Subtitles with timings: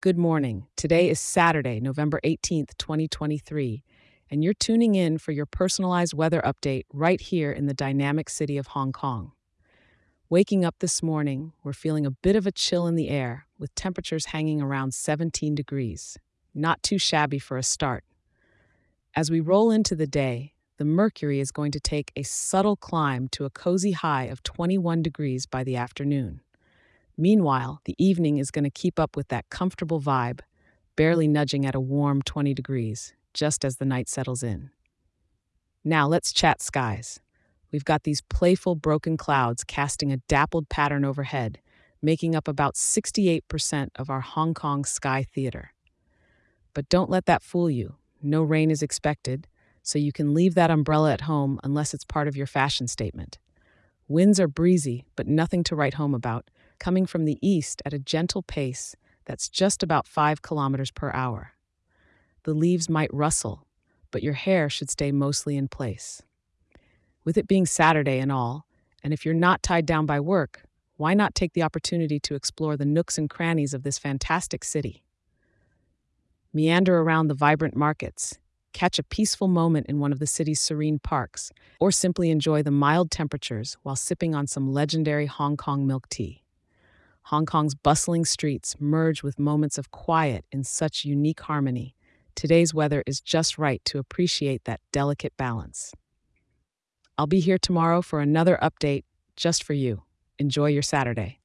[0.00, 0.68] Good morning.
[0.76, 3.82] Today is Saturday, November 18th, 2023,
[4.30, 8.56] and you're tuning in for your personalized weather update right here in the dynamic city
[8.58, 9.32] of Hong Kong.
[10.30, 13.74] Waking up this morning, we're feeling a bit of a chill in the air, with
[13.74, 16.16] temperatures hanging around 17 degrees.
[16.54, 18.04] Not too shabby for a start.
[19.16, 23.26] As we roll into the day, the mercury is going to take a subtle climb
[23.32, 26.40] to a cozy high of 21 degrees by the afternoon.
[27.20, 30.38] Meanwhile, the evening is going to keep up with that comfortable vibe,
[30.94, 34.70] barely nudging at a warm 20 degrees, just as the night settles in.
[35.84, 37.18] Now let's chat skies.
[37.72, 41.58] We've got these playful broken clouds casting a dappled pattern overhead,
[42.00, 45.72] making up about 68% of our Hong Kong sky theater.
[46.72, 47.96] But don't let that fool you.
[48.22, 49.48] No rain is expected,
[49.82, 53.38] so you can leave that umbrella at home unless it's part of your fashion statement.
[54.06, 57.98] Winds are breezy, but nothing to write home about, coming from the east at a
[57.98, 61.52] gentle pace that's just about 5 kilometers per hour.
[62.44, 63.66] The leaves might rustle,
[64.10, 66.22] but your hair should stay mostly in place.
[67.24, 68.64] With it being Saturday and all,
[69.02, 70.62] and if you're not tied down by work,
[70.96, 75.04] why not take the opportunity to explore the nooks and crannies of this fantastic city?
[76.52, 78.38] Meander around the vibrant markets,
[78.72, 82.70] catch a peaceful moment in one of the city's serene parks, or simply enjoy the
[82.70, 86.42] mild temperatures while sipping on some legendary Hong Kong milk tea.
[87.28, 91.94] Hong Kong's bustling streets merge with moments of quiet in such unique harmony.
[92.34, 95.92] Today's weather is just right to appreciate that delicate balance.
[97.18, 99.04] I'll be here tomorrow for another update
[99.36, 100.04] just for you.
[100.38, 101.36] Enjoy your Saturday.